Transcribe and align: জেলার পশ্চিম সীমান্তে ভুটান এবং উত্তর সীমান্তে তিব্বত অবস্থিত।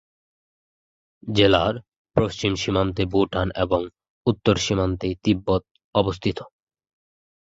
জেলার 1.27 1.75
পশ্চিম 2.15 2.53
সীমান্তে 2.55 3.03
ভুটান 3.05 3.47
এবং 3.55 3.81
উত্তর 4.27 4.55
সীমান্তে 4.57 5.07
তিব্বত 5.23 5.63
অবস্থিত। 5.95 6.37